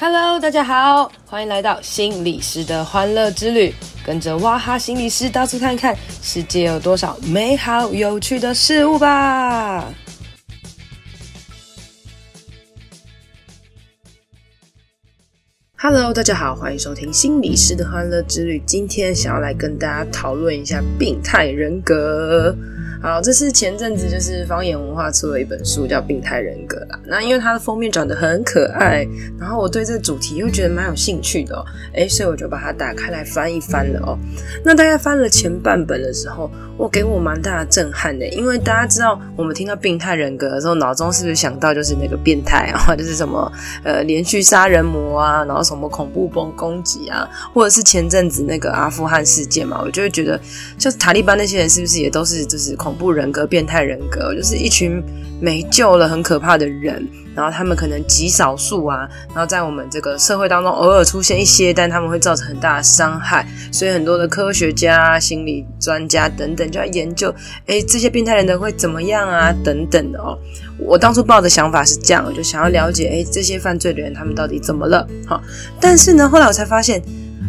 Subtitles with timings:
[0.00, 3.74] Hello，大家好，欢迎来到心理师的欢乐之旅，
[4.06, 9.92] 跟着哇哈心理师到处看看，世界有多少美好有趣的事物吧。
[15.80, 18.62] Hello，大家好，欢迎收听心理师的欢乐之旅。
[18.66, 22.56] 今天想要来跟大家讨论一下病态人格。
[23.00, 26.98] 好，这是前阵子就是方言文化出了一本书，叫《病态人格》啦。
[27.06, 29.06] 那因为它的封面长得很可爱，
[29.38, 34.18] 然后我对这个主题又觉得蛮有兴趣的哦，诶，所以我就把它打开来翻一翻了哦。
[34.64, 43.50] 那大概翻了前半本的时候，我给我蛮大的震撼的，因为大家知道我们听到病态人格的时候，脑中是不是想到就是那个变态啊， 就是什么
[43.84, 50.40] 呃连续杀人魔啊，然后什么恐怖崩攻击啊，或者是前阵子那个阿富汗事件嘛，我就会觉得
[50.80, 52.76] 像塔利班那些人是不是也都是就是。
[52.87, 55.02] 恐恐怖人格、变态人格，就是一群
[55.42, 57.06] 没救了、很可怕的人。
[57.34, 63.46] 然后他们可能极少数啊，然后在我们这个社会当中偶尔出现一些，但他们会造成很大的伤害。
[63.70, 67.32] 所以很多的科学家、心理专家等等就要研究，
[67.66, 69.54] 诶，这些变态人格会怎么样啊？
[69.62, 70.36] 等等的哦。
[70.78, 75.06] 我当初抱的想法是这样，我就想要了解，诶，这些犯罪的人他们到底怎么了？
[75.26, 75.40] 好，
[75.78, 77.02] 但是呢，后来我才发现。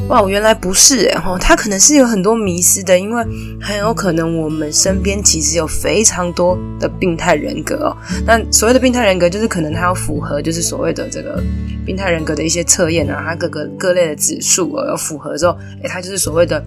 [0.08, 3.24] 哇，原来不是诶吼，他可能是有很多迷失的，因为
[3.62, 7.98] 很有可能我们身边其实有非常多的病态人格哦。
[8.26, 11.44] 那所谓的病态人格，就是可能他要符合，就是所谓的这个
[11.86, 16.64] 病态人格的一些测验啊，他各个各类的指数哦，要符合之后，诶，他就是所谓的。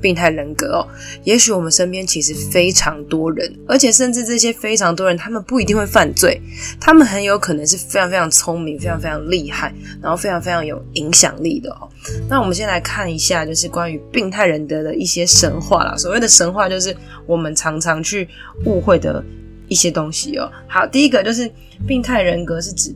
[0.00, 0.88] 病态人格哦，
[1.24, 6.40] 也许我们身边其实非常多人，而且甚至这些非常多人，他们不一定会犯罪，
[6.80, 11.88] 他们很有可能是非常非常聪明、非常非常厉害，然后非常非常有影响力的哦。
[12.28, 15.96] 那我们先来看一下，就是关于病态人格的一些神话啦。
[15.96, 16.94] 所谓的神话，就是
[17.26, 18.28] 我们常常去
[18.64, 19.24] 误会的
[19.68, 20.50] 一些东西哦。
[20.68, 21.50] 好，第一个就是
[21.86, 22.94] 病态人格是指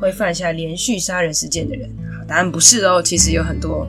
[0.00, 1.88] 会犯下连续杀人事件的人。
[2.26, 3.86] 答案不是哦，其实有很多。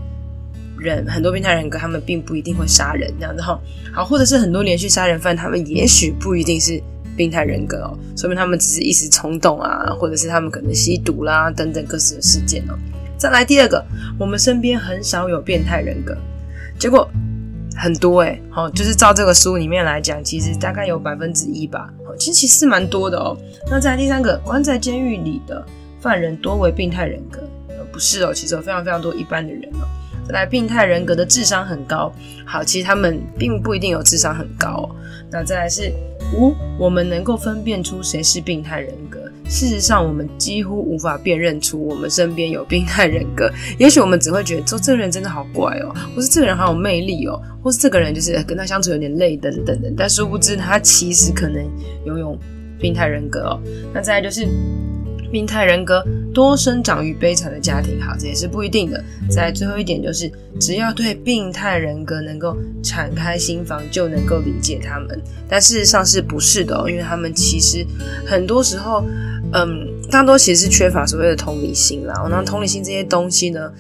[0.79, 3.59] 人很多病态人格，他们并不一定会杀人，这样子哈。
[3.93, 6.81] 好，或者是很多连续杀人犯，他们也许不一定是
[7.17, 12.77] 病态人格哦，说明他们只是一时冲动啊，或者是他们可能吸毒啦等等各式的事件哦。
[13.17, 13.83] 再来第二个，
[14.17, 16.17] 我们身边很少有变态人格，
[16.79, 17.09] 结果
[17.75, 21.89] 很多诶，好，就是照这个书里面来讲，其实大概有百分之一吧。
[22.17, 23.37] 其实其实蛮多的哦。
[23.69, 25.65] 那再第三个，关在监狱里的
[26.01, 27.41] 犯人多为病态人格，
[27.91, 29.87] 不是哦，其实有非常非常多一般的人哦。
[30.29, 32.11] 来，病态人格的智商很高。
[32.45, 34.89] 好，其实他们并不一定有智商很高。
[35.31, 35.91] 那再来是
[36.35, 39.19] 五，我们能够分辨出谁是病态人格。
[39.47, 43.51] 事实上，我们几乎无法辨认出我们身边有病态人格。
[43.79, 49.93] 也许我们只会觉得，说这个人真的好怪哦，或是这个人好有魅力哦，或是这个人就是跟他相处有点累等等等。
[49.97, 51.63] 但殊不知，他其实可能
[52.05, 52.37] 拥有
[52.79, 53.59] 病态人格哦。
[53.93, 54.47] 那再来就是。
[55.31, 59.03] 病态人格多生长于悲惨的家庭，好，这也是不一定的。
[59.29, 65.21] 在最后一点就是，只要对病态人格能够敞开心房，就能够理解他们。
[65.47, 66.89] 但事实上是不是的哦？
[66.89, 67.85] 因为他们其实
[68.25, 69.03] 很多时候，
[69.53, 72.27] 嗯，大多其实是缺乏所谓的同理心啦。
[72.29, 73.71] 那同理心这些东西呢，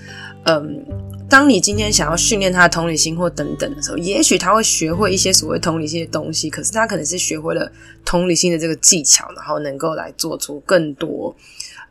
[0.43, 0.85] 嗯。
[1.29, 7.71] 当你今天想要训练他的同理心或等等的时候，也许他会学会一些所谓同理心的东西，可是他可能是学会了
[8.03, 11.33] 同理心的这个技巧，然后能够来做出更多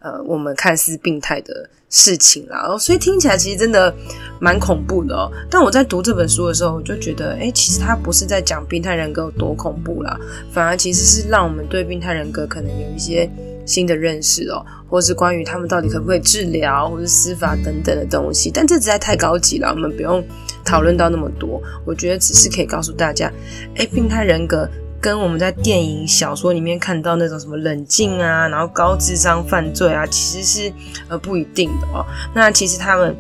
[0.01, 2.63] 呃我们看似病态的事情啦。
[2.63, 3.95] 然后所以听起来其实真的
[4.41, 5.31] 蛮恐怖的哦。
[5.49, 10.19] 但我在读这本书的时候，我就觉得，诶，其实他不是在讲病态人格有多恐怖啦，
[10.53, 13.31] 反而其实是让我们对病态人格可能有一些。
[13.69, 20.25] 新的认识哦，或是关于他们到底可不可以治疗，或是司法等等的东西，但这实在太高级了，我们不用
[20.65, 21.63] 讨论到那么多。
[21.85, 23.31] 我觉得只是可以告诉大家，
[23.75, 24.67] 诶，病态人格
[24.99, 30.73] 跟我们在电影、小说里面看到那种什么冷静啊，然后高智商犯罪啊，其实是
[31.09, 32.03] 呃不一定的哦。
[32.35, 33.15] 那其实他们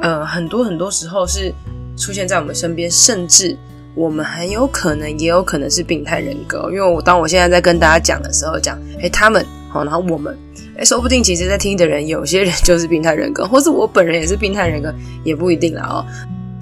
[0.00, 1.54] 呃很多很多时候是
[1.96, 3.56] 出现在我们身边，甚至
[3.94, 9.46] 我们很有可能也有可能是病态人格，因为我当我现在在跟大家讲的时候讲，诶，他们。
[9.72, 10.36] 好，然后我们，
[10.76, 16.04] 哎，说不定其实在听的人，有些人就是病态人格，或是我本人也是病态人格，也不一定啦哦。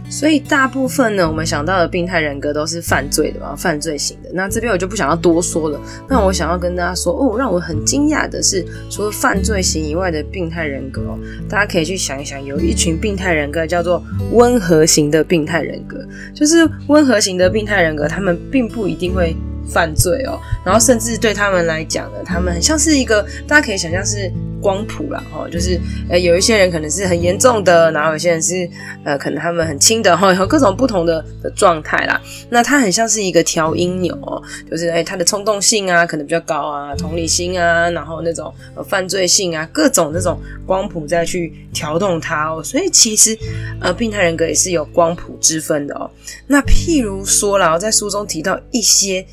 [0.09, 4.31] 所以大部分呢，我们想到的病态人格都是犯罪的嘛，犯罪型的。
[4.33, 5.81] 那这边我就不想要多说了。
[6.09, 11.19] 那我想要跟大家说，哦，让我很惊讶的是，除了犯罪型以外的病态人格哦，
[11.49, 14.03] 大家可以去想一想，有一群病态人格叫做
[14.33, 15.99] 温和型的病态人格，
[16.35, 19.37] 就是温和型的病态人格，他们并不一定会。
[19.73, 24.31] 犯罪哦，然后甚至对他们来讲呢，他们很像是一个，大家可以想象是
[24.61, 28.69] 光谱啦，哈，就是呃有一些人可能是很严重的，然后有些人是
[29.05, 32.21] 呃可能他们很轻的，哈，有各种不同的的状态啦。
[32.51, 42.63] 那它很像是一个调音钮哦，就是哎它的冲动性啊可能比较高啊，同理心啊，然后那种呃犯罪性啊，各种那种光谱再去调动它哦。
[42.63, 43.37] 所以其实
[43.81, 46.11] 呃病态人格也是有光谱之分的哦。
[46.47, 49.25] 那譬如说啦，我在书中提到一些。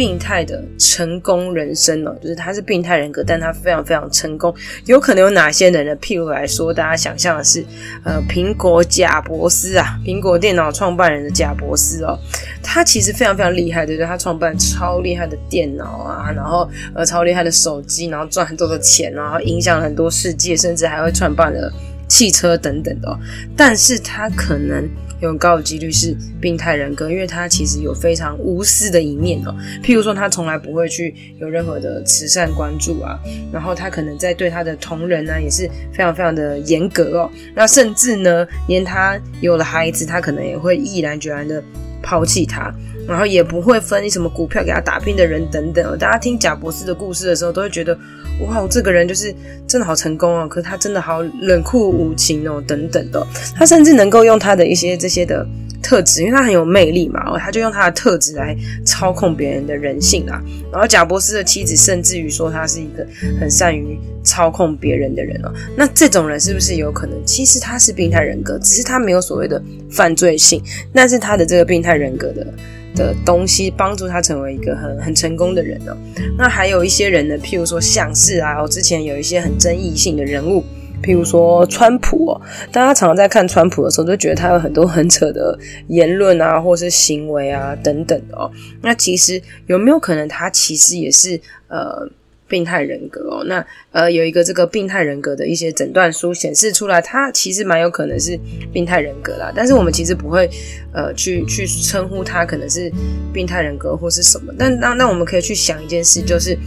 [0.00, 4.54] 病态的成功人生哦，就是他是病态人格，但他非常非常成功。
[4.86, 5.94] 有可能有哪些人呢？
[5.96, 7.62] 譬如来说，大家想象的是，
[8.02, 12.18] 呃，苹果贾博斯啊，苹果电脑创办人的贾博斯哦，
[12.62, 14.06] 他其实非常非常厉害，对不对？
[14.06, 21.70] 他创办超厉害的电脑啊，然后呃，超厉害的手机，然后赚很多的钱，然后影响很多世界，甚至还会创办了
[22.10, 23.18] 汽车等等的。
[23.56, 24.86] 但是他可能。
[25.20, 29.54] 有高的几率是病态人格，因为他其实有非常无私的一面哦。
[29.82, 33.20] 譬如说，他从来不会去有任何的慈善关注啊，
[33.52, 37.30] 然后他可能在对他的同仁呢、啊、也是非常非常的严格哦。
[37.54, 41.62] 那甚至呢，连他有了孩子，他可能也会毅然决然的
[42.02, 42.72] 抛弃他，
[43.06, 45.98] 然后也不会分什么股票给他打拼的人等等。
[45.98, 47.96] 大家听贾博士的故事的时候，都会觉得。
[48.46, 49.34] 哇，这个人就是
[49.66, 53.22] 真的好成功哦，可是他真的好冷酷无情哦，等等的。
[53.54, 55.46] 他甚至能够用他的一些这些的
[55.82, 60.42] 特质，因为他很有魅力嘛，他就用他的特质来操控别人的人性啊。
[60.72, 63.06] 然后贾伯斯的妻子甚至于说他是一个
[63.40, 65.52] 很善于操控别人的人哦。
[65.76, 67.16] 那这种人是不是有可能？
[67.24, 70.62] 其实他是病态人格，只是他没有所谓的犯罪性，
[70.94, 72.46] 但是他的这个病态人格的。
[72.92, 75.96] 的东西帮助他成为一个很很成功的人哦。
[76.36, 80.64] 那还有一些人呢，譬如说像是啊，我之前有一些很争议性的人物，
[81.02, 82.40] 譬如说川普哦，
[82.72, 85.58] 大家常常在看川普的时候，都觉得他有很多很扯的
[85.88, 88.50] 言论啊，或是行为啊等等的哦。
[88.82, 92.08] 那其实有没有可能他其实也是呃？
[92.50, 98.36] 病态人格哦，那呃有一个这个病态人格的一些诊断书显示出来，他其实蛮有可能是
[98.72, 99.52] 病态人格啦。
[99.54, 100.50] 但是我们其实不会
[100.92, 102.90] 呃去去称呼他可能是
[103.32, 104.52] 病态人格或是什么。
[104.58, 106.58] 但那那我们可以去想一件事，就是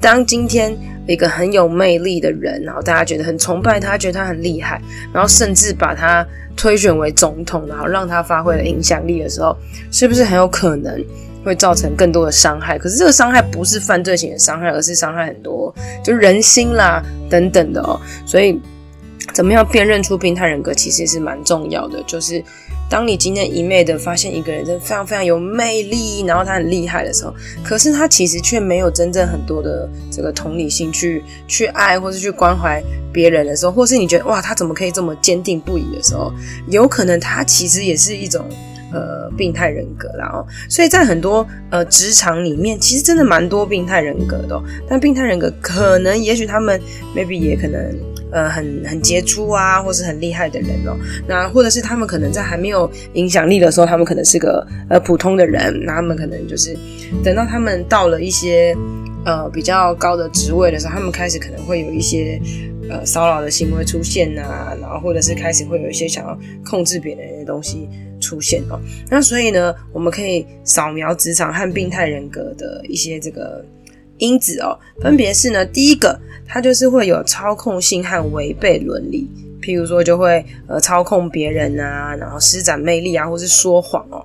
[0.00, 0.74] 当今天
[1.06, 4.80] 一个很有魅力的人，然后大家觉得很崇拜他，觉得他很厉害，
[5.12, 9.56] 然后甚至把他推选为总统，然后让他发挥了影响力的时候，
[9.90, 11.04] 是不是很有可能？
[11.44, 15.70] 会造成更多的伤害，可是这个伤害不是犯罪型的伤害，而是伤害很多，
[16.02, 18.00] 就人心啦等等的哦。
[18.24, 18.58] 所以，
[19.34, 22.02] 怎么样辨认出病态人格，其实是蛮重要的。
[22.06, 22.42] 就是
[22.88, 32.82] 当你今天一昧的发现一个人真的非常非常有魅力，然后他很厉害的时候，可是他其实却没有真正很多的这个同理心去去爱或是去关怀
[33.12, 36.32] 别人的时候，或是你觉得哇，他怎么可以这么坚定不移的时候，
[36.68, 38.44] 有可能他其实也是一种。
[38.92, 44.62] 呃，病态人格啦哦，所以在很多呃职场里面，其实真的蛮多病态人格的。
[44.88, 46.80] 但病态人格可能，也许他们
[47.12, 47.92] maybe 也可能
[48.34, 50.94] 呃很很杰出啊，或是很厉害的人哦。
[51.26, 55.82] 那或者是他们可能在还没有影响力的时候，他们可能是个呃普通的人。
[55.86, 56.76] 那他们可能就是
[57.22, 58.76] 等到他们到了一些
[59.24, 62.38] 呃比较高的职位的时候，他们开始可能会有一些
[62.90, 66.38] 呃骚扰的行为出现啊，然后或者是开始会有一些想要
[66.68, 67.88] 控制别人的东西。
[68.20, 73.62] 出现哦，那所以呢，我们可以扫描职场和病态人格的一些这个
[74.18, 79.28] 因子哦，分别是呢，第一个，它就是会有操控性和违背伦理，
[79.60, 84.24] 譬如说就会呃操控别人啊，然后施展魅力啊，或是说谎哦。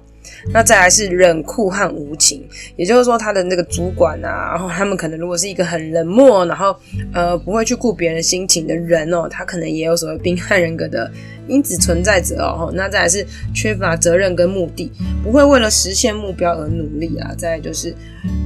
[0.54, 6.76] 那再来是冷酷和无情，也就是说他的那个主管啊，然后他们可能如果是一个很冷漠，然后
[7.14, 11.12] 呃不会去顾别人心情的人哦，他可能也有所谓病态人格的。
[11.48, 13.26] 因子存在着哦，那再来是
[13.56, 14.92] 缺乏责任跟目的，
[15.24, 17.34] 不会为了实现目标而努力啊。
[17.36, 17.92] 再来就是，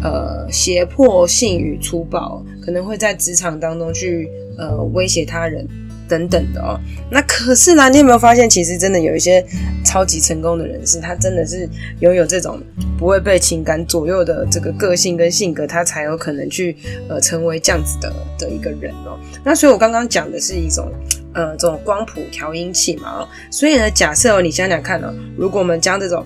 [0.01, 5.67] 呃，胁迫性与粗暴，可能会在职场当中去呃威胁他人。
[6.07, 6.79] 等等的哦，
[7.09, 9.43] 那可是呢，你有没有发现，其实真的有一些
[9.83, 11.67] 超级成功的人士，他真的是
[11.99, 12.61] 拥有这种
[12.97, 16.75] 不会被情感左右的这个个性跟性格，他才有可能去
[17.09, 19.17] 呃成为这样子的的一个人哦。
[19.43, 20.91] 那所以我刚刚讲的是一种
[21.33, 26.25] 呃这种光谱调音器嘛哦，所以呢，假设哦，你想想看哦，如果我们将这种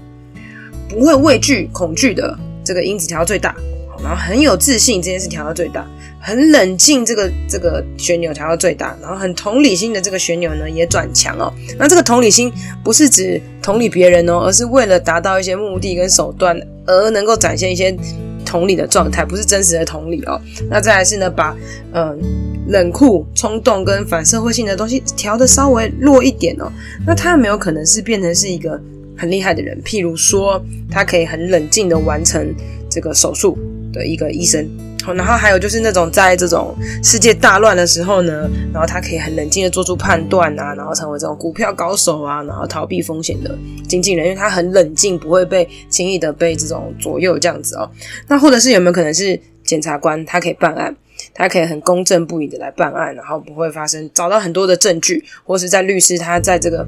[0.90, 3.56] 不会畏惧恐惧的这个因子调到最大，
[4.04, 5.86] 然后很有自信这件事调到最大。
[6.28, 11.50] 很冷静，这个这个旋钮调到最大，然后很同理心的这个旋钮呢也转强哦。
[11.80, 12.52] 那这个同理心
[12.84, 17.98] 不是指同理别人哦，而是为了达到一些目的跟手段而能够展现一些
[18.46, 20.38] 同理的状态，不是真实的同理哦。
[20.70, 21.56] 那再来是呢，把
[21.94, 22.20] 嗯、
[22.68, 26.70] 冷酷、冲动跟反社会性的东西调得稍微弱一点哦。
[27.06, 28.78] 那他有没有可能是变成是一个
[29.16, 29.82] 很厉害的人？
[29.82, 32.54] 譬如说，他可以很冷静的完成
[32.90, 33.58] 这个手术。
[33.94, 34.68] 的一个医生。
[35.14, 47.90] 然后还有就是那种在这种世界大乱的时候呢，然后他可以很冷静的做出判断啊，然后成为这种股票高手啊，然后逃避风险的经纪人，因为他很冷静，不会被轻易的被这种左右这样子哦。
[48.28, 50.96] 那或者是有没有可能是检察官，他可以办案，
[51.34, 56.88] 他可以很公正不阿的来办案，然后不会发生找到很多的证据，或是在律师他在这个。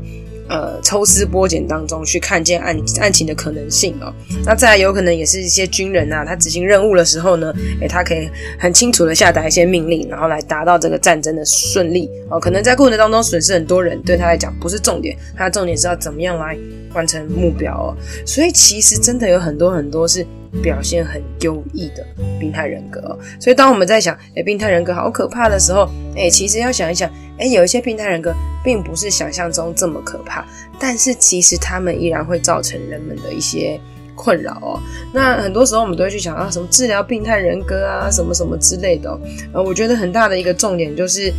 [0.49, 4.11] 呃，抽丝剥茧当中去看见案案情的可能性哦。
[4.43, 8.27] 那再来有可能也是一些军人啊，他执行任务的时候呢，诶，他可以
[8.59, 12.39] 很清楚的下达一些命令，然后来达到这个战争的顺利哦。
[12.39, 16.57] 可能在过程当中损失很多人，对他来讲不是重点，他的重点是要怎么样来
[16.93, 17.95] 完成目标哦。
[18.25, 20.25] 所以其实真的有很多很多是
[20.61, 22.05] 表现很优异的
[22.39, 23.17] 病态人格。
[23.39, 27.09] 所以当我们在想，诶，病态人格好可怕的时候，诶，其实要想一想。
[27.37, 30.45] 诶，有一些病态人格并不是想象中这么可怕，
[30.77, 33.79] 但是其实他们依然会造成人们的一些
[34.13, 34.77] 困扰哦。
[35.13, 39.17] 那很多时候我们都会去想啊，什么治疗病态人格啊，什么什么之类的哦。
[39.53, 41.31] 呃，我觉得很大的一个重点就是，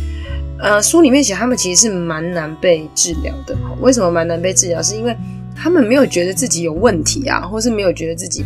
[0.57, 3.55] 呃，书里面写他们其实是蛮难被治疗的。
[3.79, 4.81] 为什么蛮难被治疗？
[4.81, 5.15] 是因为
[5.55, 8.43] 他们没有觉得自己有问题啊，或是没有觉得自己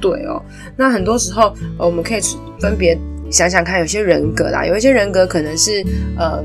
[0.00, 0.42] 对哦。
[0.76, 2.20] 那很多时候，呃，我们可以
[2.58, 2.98] 分别
[3.30, 5.84] 想想看，有些人格啦，有一些人格可能是
[6.16, 6.42] 呃。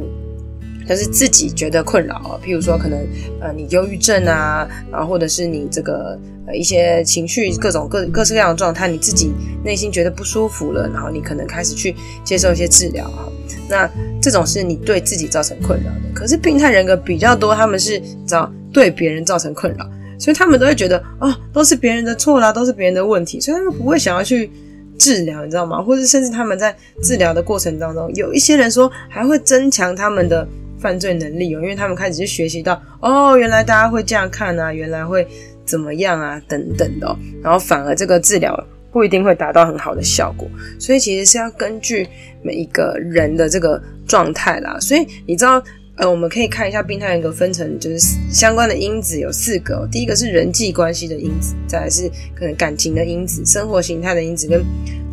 [0.87, 2.99] 就是自己觉得困扰啊，譬如说可能
[3.41, 9.33] 呃你忧郁症啊，然后或者是你这个呃一些情绪各种各各式各样的状态，你自己
[9.63, 13.27] 内心觉得不舒服了，然后你可能开始去接受一些治疗哈。
[13.67, 13.89] 那
[14.21, 16.13] 这种是你对自己造成困扰的。
[16.13, 19.89] 可是病态人格比较多，他们是找对别人造成困扰，
[20.25, 24.49] 所以他们都会觉得哦都是别人的错啦，都是别人的问题，所以他们不会想要去
[24.97, 25.79] 治疗，你知道吗？
[25.83, 30.47] 或者甚至他们在治疗的过程当中，有一些人说还会增强他们的。
[30.77, 35.25] 犯罪能力哦，因为他们开始去学习到哦，原来大家会这样看啊，原来会
[35.65, 38.55] 怎么样啊，等等的哦，然后反而这个治疗
[38.91, 42.07] 不一定会达到很好的效果，所以其实是要根据
[42.43, 44.77] 每一个人的这个状态啦。
[44.79, 45.63] 所以你知道，
[45.97, 47.99] 呃，我们可以看一下病态人格分成就是
[48.31, 54.63] 相关的因子有四个，第一个是人际关系的因子，再来是可能感情的因子、生活形态的因子跟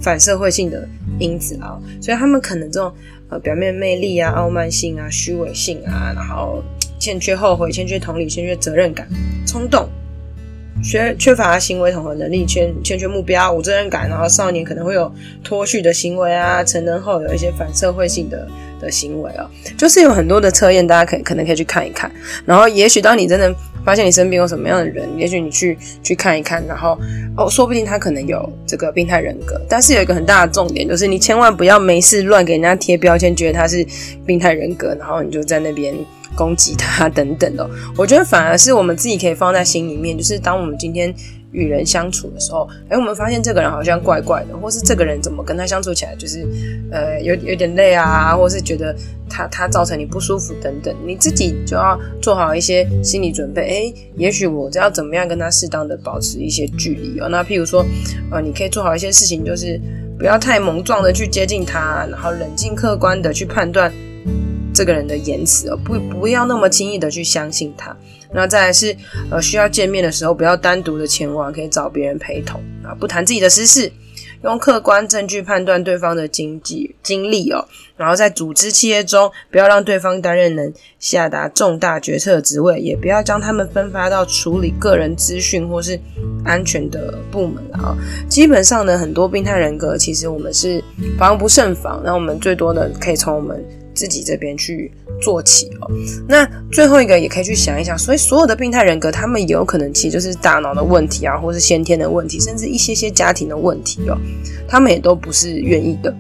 [0.01, 2.93] 反社会性的因子啊，所以他们可能这种。
[3.29, 6.63] 呃，表面魅力啊，傲慢性啊，虚伪性啊，然后
[6.99, 9.09] 欠缺后悔，欠缺同理，欠缺责任感，
[9.47, 9.89] 冲动，
[10.83, 15.13] 缺缺乏行为统合能力，欠欠缺目标，无责任感，然后少年可能会有
[15.45, 18.47] 脱序的行为啊，成人后有一些反社会性的
[18.81, 19.49] 的行为啊，
[19.79, 22.11] 就是有很多的测验，大家可可能可以去看一看，
[22.45, 23.55] 然后也许当你真的。
[23.85, 26.99] 发现你身边有什么样的人，也许你去去看一看，然后
[27.37, 29.61] 哦，说不定他可能有这个病态人格。
[29.69, 33.87] 但是有一个很大的重点，就是你千万不要没事乱给人家贴标签，觉得他是
[34.27, 35.95] 病态人格，然后你就在那边
[36.37, 37.69] 攻击他等等的。
[37.97, 41.15] 我觉得反而是我们自己可以放在心里面，就是当我们今天。
[41.53, 46.47] 与人相处的时候，哎，我们发现这个人好像怪怪的，或是这个人怎么跟他相处起来就是，
[46.91, 48.95] 呃，有有点累啊，或是觉得
[49.29, 53.63] 他他造成你不舒服等等，你自己就要做好一些心理准备。
[53.63, 57.29] 哎，也许我要怎么样跟他适当的保持一些距离哦。
[57.29, 57.85] 那譬如说，
[58.31, 59.81] 呃，你可以做好一些事情，就是
[60.19, 63.93] 不要太莽撞的去接近他，然后冷静客观的去判断
[64.75, 67.95] 这个人的言辞哦，不不要那么轻易的去相信他。
[68.35, 68.97] 那再来是，
[69.31, 73.93] 呃，需要见面的时候，不要单独的前往，可以找别人陪同啊，不谈自己的私事，
[74.43, 77.65] 用客观证据判断对方的经济经历哦。
[77.97, 86.01] 然后在组织企业中，不要让对方担任能下达重大决策的职位，也不要将他们分发到处理个人资讯或是
[86.45, 87.95] 安全的部门啊。
[88.29, 90.83] 基本上呢，很多病态人格其实我们是
[91.19, 94.91] 防不胜防，那我们最多的可以从我们自己这边去。
[95.21, 95.89] 做起哦，
[96.27, 104.19] 那最后一个也可以去想一想，所以所有的病态人格，他们有可能其实就是大脑的问题啊，或是先天的问题，甚至一些些家庭的问题哦，
[104.67, 106.13] 他们也都不是愿意的。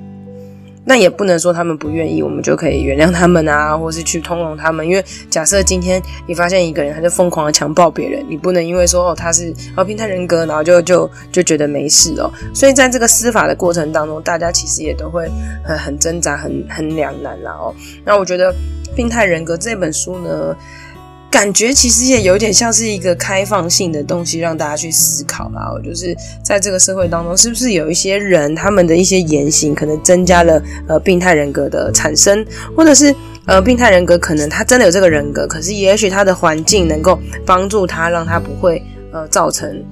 [0.85, 4.87] 那也不能说他们不愿意，我们就可以原谅他们啊， 或是去通融他们。
[4.87, 12.31] 因为假设今天你发现一个人，他就疯狂的强暴别人，你不能因为说哦他是哦病态人格，然后就就就觉得没事哦。
[12.55, 15.31] 所以在这个司法的过程当中，大家其实也都会
[15.65, 17.75] 很很挣扎，很很两难啦哦。
[18.05, 18.55] 那我觉得。
[18.95, 20.55] 《病态人格》这本书呢，
[21.33, 25.73] 感觉其实也有点像是一个开放性的东西，让大家去思考啦。
[25.83, 32.45] 就是在这个社会当中，是不是有一些人，他们的一些言行可能增加了呃病态人格的产生，
[32.77, 33.15] 或者是
[33.47, 39.83] 呃病态人格可能他真的有这个人格，可是也许他的环境能够帮助他，让他不会呃造成。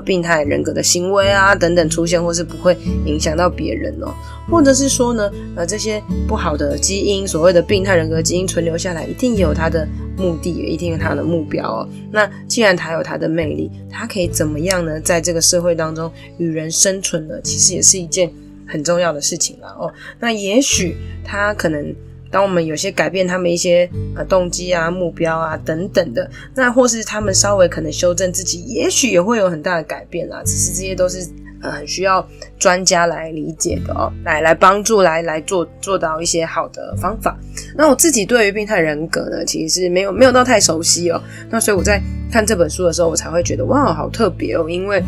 [0.00, 4.14] 病态人格的行为啊，等等出现，或是不会影响到别人哦，
[4.50, 9.86] 或者是说呢，呃，这些不好的基因，所谓的病态人格基因存留下来，一定有它的
[10.16, 11.88] 目的，也一定有它的目标哦。
[12.10, 15.00] 那既然它有它的魅力，它可以怎么样呢？
[15.00, 17.40] 在这个社会当中与人生存呢？
[17.42, 18.30] 其实也是一件
[18.66, 19.92] 很重要的事情了哦。
[20.20, 21.94] 那也许他可能。
[22.30, 30.42] 当我们有些改变他们一些呃动机啊、目标啊等等的，那或是他们稍微可能修正自己，也许也会有很大的改变啦。
[30.44, 31.26] 只是这些都是
[31.62, 32.26] 呃很需要
[32.58, 37.38] 专家来理解的哦，来来帮助来来做做到一些好的方法。
[37.76, 41.22] 那我自己对于病态人格呢，其实是没有没有到太熟悉哦。
[41.50, 45.02] 那所以我在看这本书的时候，我才会觉得哇，好特别哦，因为。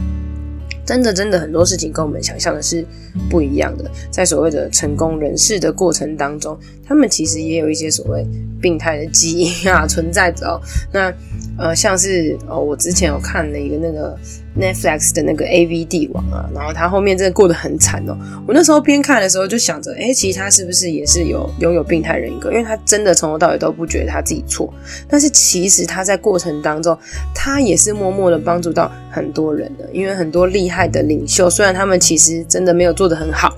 [0.91, 2.85] 真的，真的很多事情跟我们想象的是
[3.31, 3.89] 不一样的。
[4.11, 8.27] 在所谓的成功人士的过程当中，他们其实也有一些所谓
[8.61, 10.61] 病态的基因啊存在着哦。
[10.93, 11.15] 那
[11.57, 14.19] 呃，像是哦，我之前有看了一个那个
[14.59, 18.17] Netflix 的那个 AV 帝王啊，然后他后面真的过得很惨哦。
[18.47, 22.51] 我那时候边看的时候就想着，诶，其实他是不是也是有拥有病态人格？
[22.51, 24.73] 因为他真的从头到尾都不觉得他自己错，
[25.09, 26.99] 但是其实他在过程当中，
[27.35, 29.89] 他也是默默的帮助到很多人的。
[29.93, 33.55] 因为很多厉害的领袖，虽然他们其实真的没有做得很好，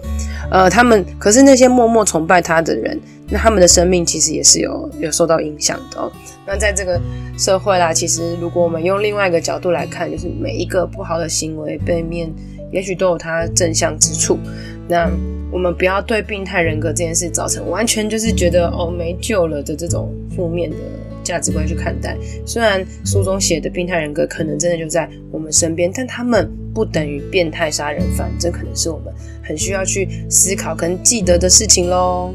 [0.51, 3.01] 呃，他们可是那些默默崇拜他的人。
[3.33, 6.13] 那他们的生命其实也是有有受到影响的哦。
[6.47, 7.01] 那在这个
[7.39, 12.31] 社会啦，其实如果我们用另外一个角度来看，就是每一个不好的行为背面，
[12.71, 14.39] 也许都有它正向之处。
[14.87, 15.11] 那
[15.51, 20.77] 我们不要对病态人格这件事造成完全就是觉得哦没救了的这种负面的
[21.23, 22.15] 价值观去看待。
[22.45, 29.13] 虽然书中写的病态人格可能真的就在我们身边，但他们不等于变态杀人犯，这可能是我们
[29.43, 32.35] 很需要去思考跟记得的事情喽。